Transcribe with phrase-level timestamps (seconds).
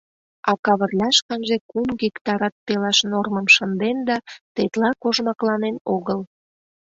[0.49, 4.17] А Кавырля шканже кум гектарат пелаш нормым шынден да
[4.53, 6.19] тетла кожмакланен огыл.